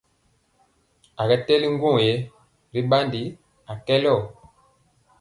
A 1.21 1.23
kɛ 1.29 1.35
tɛli 1.45 1.67
ŋgwɔŋ 1.75 1.95
yɛ 2.05 2.13
ri 2.73 2.81
ɓandi 2.89 3.21
a 3.71 3.73
kelɔ. 3.85 4.15